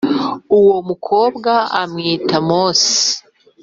uwo 0.59 0.77
mukobwa 0.89 1.51
amwita 1.81 2.37
Mose 2.47 2.99